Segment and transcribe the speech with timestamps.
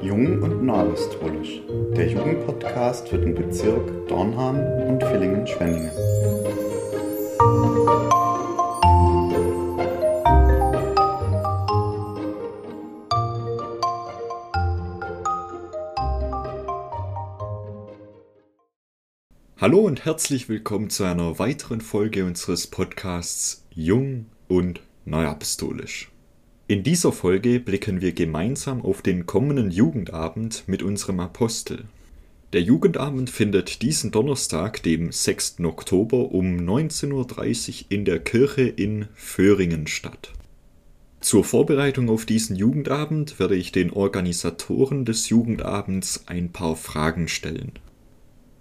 [0.00, 1.60] Jung und Neuapostolisch,
[1.96, 4.56] der Jugendpodcast für den Bezirk Dornham
[4.88, 5.90] und Villingen-Schwenningen.
[19.60, 26.10] Hallo und herzlich willkommen zu einer weiteren Folge unseres Podcasts Jung und Neuapostolisch.
[26.70, 31.86] In dieser Folge blicken wir gemeinsam auf den kommenden Jugendabend mit unserem Apostel.
[32.52, 35.60] Der Jugendabend findet diesen Donnerstag, dem 6.
[35.60, 40.34] Oktober um 19.30 Uhr in der Kirche in Föhringen statt.
[41.20, 47.72] Zur Vorbereitung auf diesen Jugendabend werde ich den Organisatoren des Jugendabends ein paar Fragen stellen.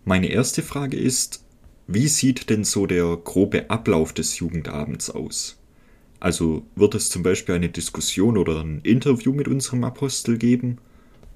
[0.05, 1.43] Meine erste Frage ist,
[1.87, 5.57] wie sieht denn so der grobe Ablauf des Jugendabends aus?
[6.19, 10.79] Also wird es zum Beispiel eine Diskussion oder ein Interview mit unserem Apostel geben?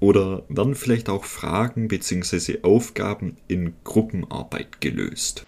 [0.00, 2.58] Oder werden vielleicht auch Fragen bzw.
[2.62, 5.46] Aufgaben in Gruppenarbeit gelöst?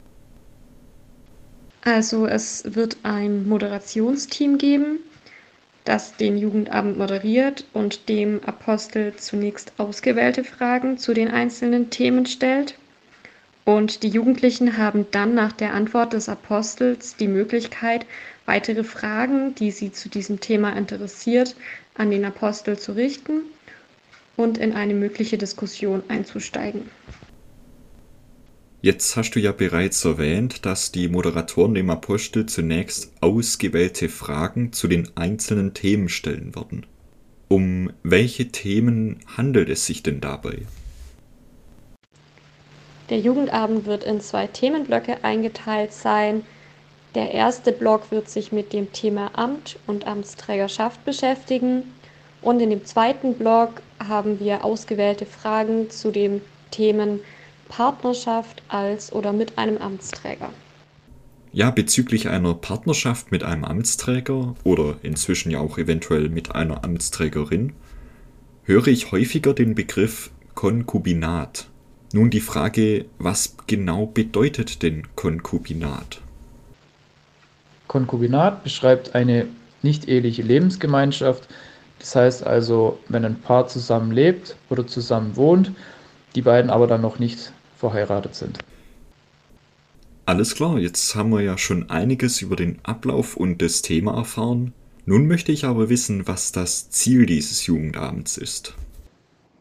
[1.82, 5.00] Also es wird ein Moderationsteam geben,
[5.84, 12.78] das den Jugendabend moderiert und dem Apostel zunächst ausgewählte Fragen zu den einzelnen Themen stellt.
[13.64, 18.04] Und die Jugendlichen haben dann nach der Antwort des Apostels die Möglichkeit,
[18.44, 21.56] weitere Fragen, die sie zu diesem Thema interessiert,
[21.94, 23.42] an den Apostel zu richten
[24.36, 26.82] und in eine mögliche Diskussion einzusteigen.
[28.82, 34.88] Jetzt hast du ja bereits erwähnt, dass die Moderatoren dem Apostel zunächst ausgewählte Fragen zu
[34.88, 36.84] den einzelnen Themen stellen werden.
[37.48, 40.58] Um welche Themen handelt es sich denn dabei?
[43.10, 46.42] Der Jugendabend wird in zwei Themenblöcke eingeteilt sein.
[47.14, 51.82] Der erste Block wird sich mit dem Thema Amt und Amtsträgerschaft beschäftigen.
[52.41, 57.20] Und in dem zweiten Block haben wir ausgewählte Fragen zu den Themen
[57.69, 60.50] Partnerschaft als oder mit einem Amtsträger.
[61.53, 67.75] Ja, bezüglich einer Partnerschaft mit einem Amtsträger oder inzwischen ja auch eventuell mit einer Amtsträgerin
[68.65, 71.69] höre ich häufiger den Begriff Konkubinat.
[72.14, 76.20] Nun die Frage, was genau bedeutet denn Konkubinat?
[77.88, 79.48] Konkubinat beschreibt eine
[79.82, 81.48] nicht-eheliche Lebensgemeinschaft.
[81.98, 85.72] Das heißt also, wenn ein Paar zusammen lebt oder zusammen wohnt,
[86.36, 88.60] die beiden aber dann noch nicht verheiratet sind.
[90.24, 94.72] Alles klar, jetzt haben wir ja schon einiges über den Ablauf und das Thema erfahren.
[95.04, 98.76] Nun möchte ich aber wissen, was das Ziel dieses Jugendabends ist.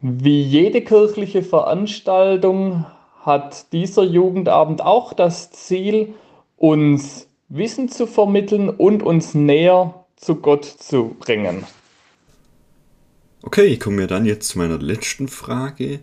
[0.05, 2.85] Wie jede kirchliche Veranstaltung
[3.21, 6.13] hat dieser Jugendabend auch das Ziel,
[6.57, 11.63] uns Wissen zu vermitteln und uns näher zu Gott zu bringen.
[13.43, 16.01] Okay, kommen wir dann jetzt zu meiner letzten Frage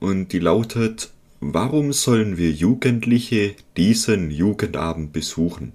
[0.00, 5.74] und die lautet, warum sollen wir Jugendliche diesen Jugendabend besuchen?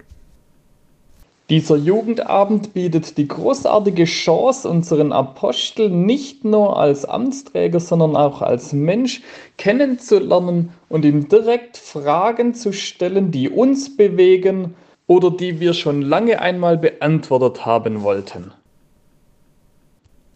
[1.52, 8.72] Dieser Jugendabend bietet die großartige Chance, unseren Apostel nicht nur als Amtsträger, sondern auch als
[8.72, 9.22] Mensch
[9.58, 14.76] kennenzulernen und ihm direkt Fragen zu stellen, die uns bewegen
[15.08, 18.54] oder die wir schon lange einmal beantwortet haben wollten.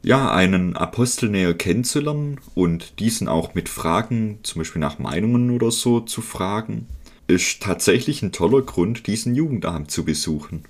[0.04, 5.72] Ja, einen Apostel näher kennenzulernen und diesen auch mit Fragen, zum Beispiel nach Meinungen oder
[5.72, 6.88] so, zu fragen,
[7.28, 10.66] ist tatsächlich ein toller Grund, diesen Jugendabend zu besuchen.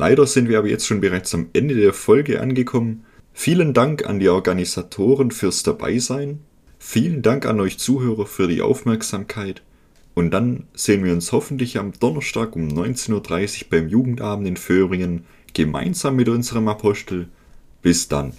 [0.00, 3.04] Leider sind wir aber jetzt schon bereits am Ende der Folge angekommen.
[3.34, 6.40] Vielen Dank an die Organisatoren fürs Dabeisein.
[6.78, 9.60] Vielen Dank an euch Zuhörer für die Aufmerksamkeit.
[10.14, 15.26] Und dann sehen wir uns hoffentlich am Donnerstag um 19.30 Uhr beim Jugendabend in Föhringen
[15.52, 17.28] gemeinsam mit unserem Apostel.
[17.82, 18.32] Bis dann.